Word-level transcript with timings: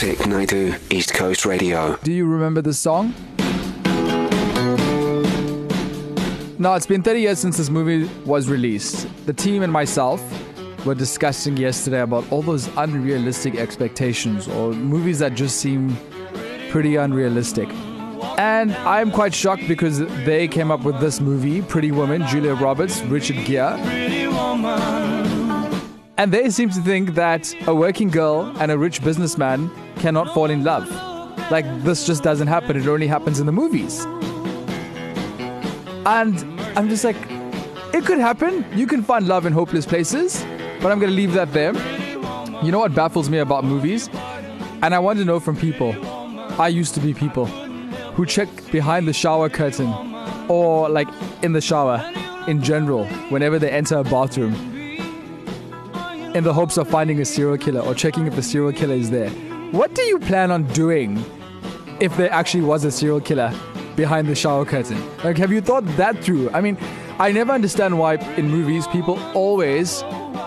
Vic 0.00 0.26
Naidu, 0.26 0.74
East 0.88 1.12
Coast 1.12 1.44
Radio. 1.44 1.94
Do 2.02 2.10
you 2.10 2.24
remember 2.26 2.62
the 2.62 2.72
song? 2.72 3.14
No, 6.58 6.72
it's 6.72 6.86
been 6.86 7.02
30 7.02 7.20
years 7.20 7.38
since 7.38 7.58
this 7.58 7.68
movie 7.68 8.10
was 8.24 8.48
released. 8.48 9.06
The 9.26 9.34
team 9.34 9.62
and 9.62 9.70
myself 9.70 10.22
were 10.86 10.94
discussing 10.94 11.58
yesterday 11.58 12.00
about 12.00 12.24
all 12.32 12.40
those 12.40 12.74
unrealistic 12.78 13.56
expectations 13.56 14.48
or 14.48 14.72
movies 14.72 15.18
that 15.18 15.34
just 15.34 15.58
seem 15.58 15.94
pretty 16.70 16.96
unrealistic. 16.96 17.68
And 18.38 18.72
I'm 18.76 19.10
quite 19.10 19.34
shocked 19.34 19.68
because 19.68 19.98
they 20.24 20.48
came 20.48 20.70
up 20.70 20.82
with 20.82 20.98
this 21.00 21.20
movie, 21.20 21.60
Pretty 21.60 21.92
Woman, 21.92 22.26
Julia 22.26 22.54
Roberts, 22.54 23.02
Richard 23.02 23.44
Gere. 23.44 23.78
And 26.16 26.32
they 26.32 26.48
seem 26.48 26.70
to 26.70 26.80
think 26.80 27.14
that 27.16 27.54
a 27.66 27.74
working 27.74 28.08
girl 28.08 28.54
and 28.60 28.70
a 28.70 28.78
rich 28.78 29.04
businessman 29.04 29.70
cannot 30.00 30.34
fall 30.34 30.50
in 30.50 30.64
love. 30.64 30.88
Like, 31.50 31.66
this 31.84 32.06
just 32.06 32.22
doesn't 32.22 32.46
happen, 32.46 32.76
it 32.76 32.86
only 32.86 33.06
happens 33.06 33.38
in 33.38 33.46
the 33.46 33.52
movies. 33.52 34.04
And 36.06 36.60
I'm 36.76 36.88
just 36.88 37.04
like, 37.04 37.16
it 37.92 38.06
could 38.06 38.18
happen. 38.18 38.64
You 38.74 38.86
can 38.86 39.02
find 39.02 39.28
love 39.28 39.46
in 39.46 39.52
hopeless 39.52 39.84
places, 39.84 40.44
but 40.80 40.90
I'm 40.90 40.98
gonna 40.98 41.12
leave 41.12 41.34
that 41.34 41.52
there. 41.52 41.74
You 42.64 42.72
know 42.72 42.78
what 42.78 42.94
baffles 42.94 43.28
me 43.28 43.38
about 43.38 43.64
movies? 43.64 44.08
And 44.82 44.94
I 44.94 44.98
want 44.98 45.18
to 45.18 45.24
know 45.24 45.40
from 45.40 45.56
people. 45.56 45.94
I 46.60 46.68
used 46.68 46.94
to 46.94 47.00
be 47.00 47.12
people 47.12 47.46
who 48.16 48.24
check 48.26 48.48
behind 48.70 49.06
the 49.06 49.12
shower 49.12 49.48
curtain 49.48 49.92
or 50.48 50.88
like 50.88 51.08
in 51.42 51.52
the 51.52 51.60
shower 51.60 52.04
in 52.46 52.62
general 52.62 53.06
whenever 53.28 53.58
they 53.58 53.70
enter 53.70 53.98
a 53.98 54.04
bathroom 54.04 54.54
in 56.34 56.44
the 56.44 56.52
hopes 56.52 56.76
of 56.76 56.88
finding 56.88 57.20
a 57.20 57.24
serial 57.24 57.58
killer 57.58 57.80
or 57.80 57.94
checking 57.94 58.26
if 58.26 58.34
the 58.34 58.42
serial 58.42 58.72
killer 58.72 58.94
is 58.94 59.10
there. 59.10 59.30
What 59.72 59.94
do 59.94 60.02
you 60.02 60.18
plan 60.18 60.50
on 60.50 60.64
doing 60.72 61.24
if 62.00 62.16
there 62.16 62.32
actually 62.32 62.64
was 62.64 62.84
a 62.84 62.90
serial 62.90 63.20
killer 63.20 63.54
behind 63.94 64.26
the 64.26 64.34
shower 64.34 64.64
curtain? 64.64 65.00
Like, 65.22 65.38
have 65.38 65.52
you 65.52 65.60
thought 65.60 65.86
that 65.96 66.24
through? 66.24 66.50
I 66.50 66.60
mean, 66.60 66.76
I 67.20 67.30
never 67.30 67.52
understand 67.52 67.96
why 67.96 68.16
in 68.36 68.48
movies 68.48 68.88
people 68.88 69.16
always 69.32 70.02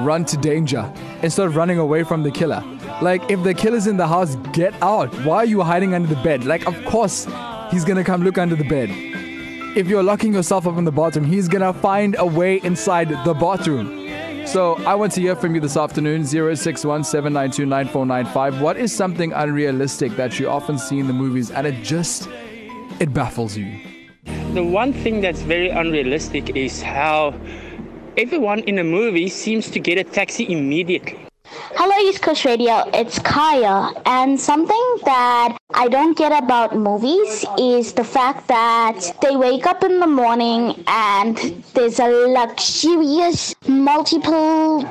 run 0.00 0.24
to 0.26 0.36
danger 0.36 0.92
instead 1.22 1.46
of 1.46 1.56
running 1.56 1.78
away 1.78 2.04
from 2.04 2.22
the 2.22 2.30
killer. 2.30 2.62
Like, 3.02 3.28
if 3.28 3.42
the 3.42 3.54
killer's 3.54 3.88
in 3.88 3.96
the 3.96 4.06
house, 4.06 4.36
get 4.52 4.72
out. 4.82 5.12
Why 5.24 5.38
are 5.38 5.44
you 5.44 5.62
hiding 5.62 5.94
under 5.94 6.06
the 6.06 6.22
bed? 6.22 6.44
Like, 6.44 6.68
of 6.68 6.76
course, 6.84 7.26
he's 7.72 7.84
gonna 7.84 8.04
come 8.04 8.22
look 8.22 8.38
under 8.38 8.54
the 8.54 8.68
bed. 8.68 8.88
If 9.76 9.88
you're 9.88 10.04
locking 10.04 10.32
yourself 10.32 10.64
up 10.64 10.78
in 10.78 10.84
the 10.84 10.92
bathroom, 10.92 11.24
he's 11.24 11.48
gonna 11.48 11.72
find 11.72 12.14
a 12.20 12.26
way 12.26 12.60
inside 12.62 13.08
the 13.24 13.34
bathroom. 13.34 14.07
So 14.48 14.76
I 14.86 14.94
want 14.94 15.12
to 15.12 15.20
hear 15.20 15.36
from 15.36 15.54
you 15.54 15.60
this 15.60 15.76
afternoon 15.76 16.24
061 16.24 17.04
What 17.04 18.76
is 18.78 18.96
something 18.96 19.32
unrealistic 19.34 20.16
that 20.16 20.40
you 20.40 20.48
often 20.48 20.78
see 20.78 20.98
in 20.98 21.06
the 21.06 21.12
movies 21.12 21.50
and 21.50 21.66
it 21.66 21.84
just 21.84 22.30
it 22.98 23.12
baffles 23.12 23.58
you? 23.58 23.78
The 24.54 24.64
one 24.64 24.94
thing 24.94 25.20
that's 25.20 25.42
very 25.42 25.68
unrealistic 25.68 26.56
is 26.56 26.80
how 26.80 27.38
everyone 28.16 28.60
in 28.60 28.78
a 28.78 28.84
movie 28.84 29.28
seems 29.28 29.68
to 29.70 29.78
get 29.78 29.98
a 29.98 30.04
taxi 30.04 30.50
immediately. 30.50 31.27
Hello, 31.80 31.94
East 32.08 32.22
Coast 32.22 32.44
Radio. 32.44 32.90
It's 32.92 33.20
Kaya. 33.20 33.92
And 34.04 34.40
something 34.40 34.84
that 35.04 35.56
I 35.74 35.86
don't 35.86 36.18
get 36.18 36.32
about 36.32 36.74
movies 36.76 37.44
is 37.56 37.92
the 37.92 38.02
fact 38.02 38.48
that 38.48 38.98
they 39.22 39.36
wake 39.36 39.64
up 39.64 39.84
in 39.84 40.00
the 40.00 40.08
morning 40.08 40.82
and 40.88 41.36
there's 41.74 42.00
a 42.00 42.08
luxurious, 42.08 43.54
multiple, 43.68 44.84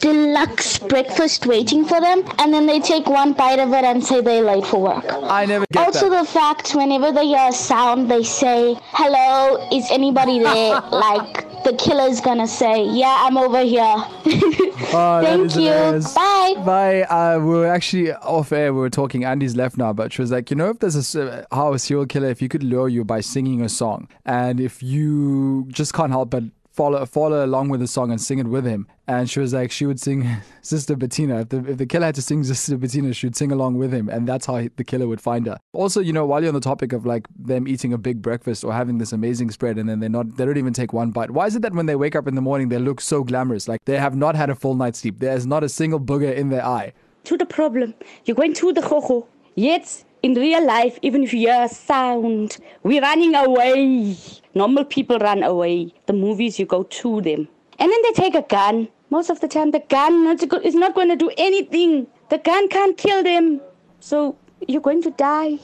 deluxe 0.00 0.78
breakfast 0.80 1.46
waiting 1.46 1.82
for 1.86 1.98
them, 1.98 2.22
and 2.38 2.52
then 2.52 2.66
they 2.66 2.78
take 2.78 3.06
one 3.06 3.32
bite 3.32 3.58
of 3.58 3.72
it 3.72 3.84
and 3.84 4.04
say 4.04 4.20
they're 4.20 4.42
late 4.42 4.66
for 4.66 4.82
work. 4.82 5.06
I 5.08 5.46
never 5.46 5.64
get 5.72 5.86
Also, 5.86 6.10
that. 6.10 6.26
the 6.26 6.30
fact 6.30 6.74
whenever 6.74 7.10
they 7.10 7.26
hear 7.26 7.48
a 7.48 7.52
sound, 7.52 8.10
they 8.10 8.22
say, 8.22 8.76
Hello, 8.92 9.66
is 9.72 9.90
anybody 9.90 10.40
there? 10.40 10.78
like, 10.92 11.53
the 11.64 11.74
killer's 11.76 12.20
gonna 12.20 12.46
say, 12.46 12.84
Yeah, 12.84 13.16
I'm 13.26 13.36
over 13.36 13.62
here. 13.62 13.96
Oh, 14.96 15.20
Thank 15.22 15.54
you. 15.56 15.62
hilarious. 15.62 16.14
Bye. 16.14 16.54
Bye. 16.64 17.02
Uh, 17.02 17.38
we 17.40 17.46
were 17.46 17.66
actually 17.66 18.12
off 18.12 18.52
air. 18.52 18.72
We 18.72 18.78
were 18.80 18.90
talking. 18.90 19.24
Andy's 19.24 19.56
left 19.56 19.76
now, 19.76 19.92
but 19.92 20.12
she 20.12 20.20
was 20.22 20.30
like, 20.30 20.50
you 20.50 20.56
know, 20.56 20.68
if 20.70 20.78
there's 20.78 21.16
a 21.16 21.46
how 21.50 21.72
a 21.72 21.78
serial 21.80 22.06
killer, 22.06 22.28
if 22.28 22.40
you 22.42 22.48
could 22.48 22.62
lure 22.62 22.88
you 22.88 23.04
by 23.04 23.20
singing 23.20 23.60
a 23.62 23.68
song, 23.68 24.08
and 24.24 24.60
if 24.60 24.82
you 24.82 25.66
just 25.68 25.94
can't 25.94 26.12
help 26.12 26.30
but 26.30 26.44
follow 26.74 27.06
follow 27.06 27.44
along 27.44 27.68
with 27.68 27.80
the 27.80 27.86
song 27.86 28.10
and 28.10 28.20
sing 28.20 28.38
it 28.38 28.46
with 28.46 28.66
him, 28.66 28.86
and 29.06 29.30
she 29.30 29.40
was 29.40 29.54
like, 29.54 29.70
she 29.70 29.86
would 29.86 30.00
sing 30.00 30.28
Sister 30.62 30.96
Bethina. 30.96 31.42
If 31.42 31.48
the 31.50 31.70
if 31.70 31.78
the 31.78 31.86
killer 31.86 32.06
had 32.06 32.14
to 32.16 32.22
sing 32.22 32.42
Sister 32.52 32.76
Bethina, 32.76 33.14
she'd 33.14 33.36
sing 33.36 33.52
along 33.52 33.76
with 33.78 33.92
him, 33.92 34.08
and 34.08 34.26
that's 34.26 34.46
how 34.46 34.56
he, 34.56 34.68
the 34.76 34.84
killer 34.84 35.06
would 35.06 35.20
find 35.20 35.46
her. 35.46 35.58
Also, 35.72 36.00
you 36.00 36.12
know, 36.12 36.26
while 36.26 36.42
you're 36.42 36.48
on 36.48 36.54
the 36.54 36.60
topic 36.60 36.92
of 36.92 37.06
like 37.06 37.26
them 37.38 37.66
eating 37.68 37.92
a 37.92 37.98
big 37.98 38.20
breakfast 38.20 38.64
or 38.64 38.72
having 38.72 38.98
this 38.98 39.12
amazing 39.12 39.50
spread, 39.50 39.78
and 39.78 39.88
then 39.88 40.00
they're 40.00 40.08
not, 40.10 40.36
they 40.36 40.44
don't 40.44 40.58
even 40.58 40.72
take 40.72 40.92
one 40.92 41.10
bite. 41.10 41.30
Why 41.30 41.46
is 41.46 41.56
it 41.56 41.62
that 41.62 41.72
when 41.72 41.86
they 41.86 41.96
wake 41.96 42.16
up 42.16 42.26
in 42.26 42.34
the 42.34 42.42
morning, 42.42 42.68
they 42.68 42.78
look 42.78 43.00
so 43.00 43.22
glamorous, 43.24 43.68
like 43.68 43.84
they 43.84 43.98
have 43.98 44.16
not 44.16 44.34
had 44.34 44.50
a 44.50 44.54
full 44.54 44.74
night's 44.74 44.98
sleep? 44.98 45.20
There's 45.20 45.46
not 45.46 45.62
a 45.64 45.68
single 45.68 46.00
booger 46.00 46.34
in 46.34 46.48
their 46.50 46.64
eye. 46.64 46.92
to 47.24 47.36
the 47.38 47.46
problem. 47.46 47.94
You're 48.26 48.34
going 48.36 48.52
to 48.54 48.72
the 48.72 48.82
hoho. 48.82 49.26
Yet, 49.54 50.04
in 50.24 50.32
real 50.32 50.64
life, 50.64 50.98
even 51.02 51.22
if 51.22 51.34
you 51.34 51.40
hear 51.40 51.64
a 51.64 51.68
sound, 51.68 52.56
we're 52.82 53.02
running 53.02 53.34
away. 53.34 54.16
Normal 54.54 54.86
people 54.86 55.18
run 55.18 55.42
away. 55.42 55.92
The 56.06 56.14
movies, 56.14 56.58
you 56.58 56.64
go 56.64 56.84
to 56.84 57.20
them. 57.20 57.46
And 57.78 57.92
then 57.92 58.00
they 58.04 58.12
take 58.12 58.34
a 58.34 58.40
gun. 58.40 58.88
Most 59.10 59.28
of 59.28 59.40
the 59.40 59.48
time, 59.48 59.72
the 59.72 59.80
gun 59.80 60.26
is 60.64 60.74
not 60.74 60.94
going 60.94 61.10
to 61.10 61.16
do 61.16 61.30
anything. 61.36 62.06
The 62.30 62.38
gun 62.38 62.70
can't 62.70 62.96
kill 62.96 63.22
them. 63.22 63.60
So, 64.00 64.38
you're 64.66 64.80
going 64.80 65.02
to 65.02 65.10
die. 65.10 65.58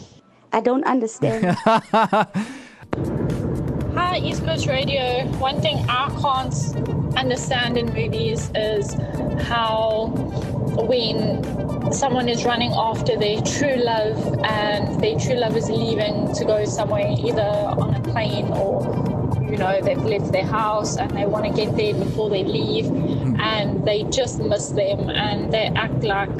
I 0.53 0.60
don't 0.60 0.84
understand. 0.84 1.56
Hi, 3.94 4.19
East 4.22 4.44
Coast 4.44 4.66
Radio. 4.66 5.25
One 5.38 5.62
thing 5.62 5.78
I 5.88 6.10
can't 6.20 7.16
understand 7.16 7.78
in 7.78 7.87
movies 7.94 8.50
is 8.54 8.93
how 9.49 10.12
when 10.76 11.92
someone 11.92 12.28
is 12.28 12.44
running 12.44 12.72
after 12.72 13.16
their 13.16 13.41
true 13.42 13.76
love 13.76 14.16
and 14.44 15.00
their 15.03 15.19
true 15.19 15.34
love 15.34 15.56
is 15.56 15.69
leaving 15.69 16.32
to 16.34 16.44
go 16.44 16.64
somewhere, 16.64 17.14
either 17.19 17.42
on 17.42 17.94
a 17.94 18.00
plane 18.00 18.47
or 18.53 18.81
you 19.50 19.56
know 19.56 19.81
they've 19.82 20.04
left 20.04 20.31
their 20.32 20.47
house 20.47 20.97
and 20.97 21.10
they 21.10 21.26
want 21.26 21.44
to 21.44 21.53
get 21.53 21.76
there 21.76 21.94
before 21.94 22.31
they 22.31 22.44
leave, 22.44 22.86
and 23.41 23.84
they 23.86 24.04
just 24.04 24.38
miss 24.38 24.69
them 24.69 25.10
and 25.10 25.53
they 25.53 25.66
act 25.75 26.03
like 26.04 26.31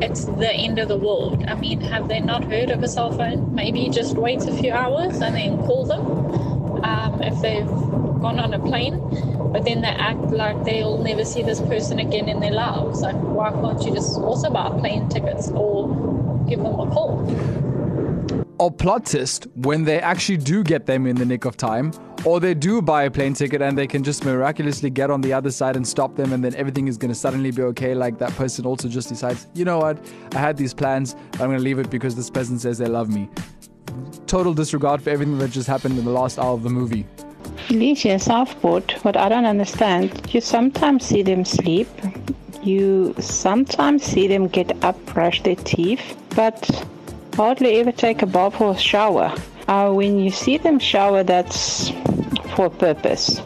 it's 0.00 0.24
the 0.24 0.52
end 0.52 0.78
of 0.78 0.88
the 0.88 0.96
world. 0.96 1.44
I 1.46 1.54
mean, 1.54 1.80
have 1.80 2.08
they 2.08 2.20
not 2.20 2.44
heard 2.44 2.70
of 2.70 2.82
a 2.82 2.88
cell 2.88 3.12
phone? 3.12 3.54
Maybe 3.54 3.88
just 3.88 4.16
wait 4.16 4.42
a 4.46 4.52
few 4.52 4.72
hours 4.72 5.20
and 5.20 5.34
then 5.34 5.58
call 5.58 5.84
them 5.84 6.84
um, 6.84 7.22
if 7.22 7.40
they've 7.40 7.66
gone 7.66 8.38
on 8.38 8.54
a 8.54 8.58
plane, 8.58 8.94
but 9.52 9.64
then 9.64 9.82
they 9.82 9.88
act 9.88 10.22
like 10.30 10.64
they'll 10.64 10.98
never 10.98 11.24
see 11.24 11.42
this 11.42 11.60
person 11.60 11.98
again 11.98 12.28
in 12.28 12.40
their 12.40 12.52
lives. 12.52 13.02
Like, 13.02 13.16
why 13.16 13.50
can't 13.50 13.82
you 13.82 13.92
just 13.92 14.18
also 14.18 14.50
buy 14.50 14.70
plane 14.70 15.08
tickets 15.08 15.50
or 15.50 16.44
give 16.48 16.60
them 16.62 16.80
a 16.80 16.90
call? 16.90 17.20
Or 18.58 18.70
plot 18.70 19.06
twist 19.06 19.48
when 19.54 19.84
they 19.84 20.00
actually 20.00 20.38
do 20.38 20.62
get 20.62 20.86
them 20.86 21.06
in 21.06 21.16
the 21.16 21.24
nick 21.24 21.44
of 21.44 21.56
time, 21.56 21.92
or 22.24 22.38
they 22.38 22.54
do 22.54 22.80
buy 22.80 23.02
a 23.04 23.10
plane 23.10 23.34
ticket 23.34 23.60
and 23.60 23.76
they 23.76 23.88
can 23.88 24.04
just 24.04 24.24
miraculously 24.24 24.88
get 24.88 25.10
on 25.10 25.20
the 25.20 25.32
other 25.32 25.50
side 25.50 25.74
and 25.74 25.86
stop 25.86 26.14
them, 26.14 26.32
and 26.32 26.44
then 26.44 26.54
everything 26.54 26.86
is 26.86 26.96
going 26.96 27.10
to 27.10 27.14
suddenly 27.14 27.50
be 27.50 27.62
okay. 27.62 27.94
Like 27.94 28.18
that 28.18 28.30
person 28.32 28.64
also 28.64 28.88
just 28.88 29.08
decides, 29.08 29.48
you 29.54 29.64
know 29.64 29.78
what, 29.78 29.98
I 30.32 30.38
had 30.38 30.56
these 30.56 30.72
plans, 30.72 31.16
I'm 31.34 31.48
going 31.48 31.58
to 31.58 31.62
leave 31.62 31.80
it 31.80 31.90
because 31.90 32.14
this 32.14 32.30
person 32.30 32.58
says 32.58 32.78
they 32.78 32.86
love 32.86 33.08
me. 33.08 33.28
Total 34.26 34.54
disregard 34.54 35.02
for 35.02 35.10
everything 35.10 35.38
that 35.38 35.50
just 35.50 35.66
happened 35.66 35.98
in 35.98 36.04
the 36.04 36.12
last 36.12 36.38
hour 36.38 36.54
of 36.54 36.62
the 36.62 36.70
movie. 36.70 37.04
Alicia 37.72 38.10
in 38.10 38.18
Southport, 38.18 38.92
what 39.02 39.16
I 39.16 39.30
don't 39.30 39.46
understand, 39.46 40.34
you 40.34 40.42
sometimes 40.42 41.06
see 41.06 41.22
them 41.22 41.42
sleep, 41.46 41.88
you 42.62 43.14
sometimes 43.18 44.02
see 44.02 44.26
them 44.26 44.46
get 44.48 44.84
up, 44.84 45.02
brush 45.06 45.42
their 45.42 45.56
teeth, 45.56 46.14
but 46.36 46.86
hardly 47.34 47.80
ever 47.80 47.90
take 47.90 48.20
a 48.20 48.26
bath 48.26 48.60
or 48.60 48.72
a 48.72 48.78
shower. 48.78 49.34
Uh, 49.68 49.90
when 49.90 50.18
you 50.18 50.30
see 50.30 50.58
them 50.58 50.78
shower, 50.78 51.22
that's 51.22 51.88
for 52.54 52.66
a 52.66 52.70
purpose. 52.70 53.40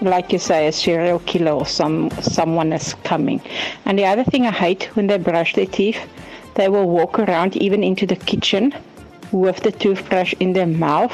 Like 0.00 0.32
you 0.32 0.40
say, 0.40 0.66
a 0.66 0.72
serial 0.72 1.20
killer 1.20 1.52
or 1.52 1.66
some 1.66 2.10
someone 2.22 2.72
is 2.72 2.94
coming. 3.04 3.40
And 3.84 3.96
the 3.96 4.06
other 4.06 4.24
thing 4.24 4.46
I 4.46 4.50
hate 4.50 4.84
when 4.96 5.06
they 5.06 5.18
brush 5.18 5.54
their 5.54 5.66
teeth, 5.66 6.00
they 6.56 6.68
will 6.68 6.88
walk 6.88 7.20
around 7.20 7.56
even 7.56 7.84
into 7.84 8.04
the 8.04 8.16
kitchen 8.16 8.74
with 9.32 9.60
the 9.60 9.72
toothbrush 9.72 10.34
in 10.40 10.52
their 10.52 10.66
mouth 10.66 11.12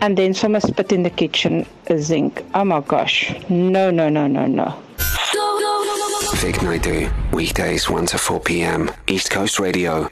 and 0.00 0.16
then 0.16 0.34
someone 0.34 0.60
spit 0.60 0.92
in 0.92 1.02
the 1.02 1.10
kitchen 1.10 1.66
zinc. 1.98 2.44
Oh 2.54 2.64
my 2.64 2.80
gosh. 2.80 3.34
No, 3.48 3.90
no, 3.90 4.08
no, 4.08 4.26
no, 4.26 4.46
no. 4.46 4.78
Vic 6.36 6.62
Naidu, 6.62 7.10
weekdays 7.32 7.90
1 7.90 8.06
to 8.06 8.18
4 8.18 8.40
p.m. 8.40 8.90
East 9.06 9.30
Coast 9.30 9.58
Radio. 9.58 10.08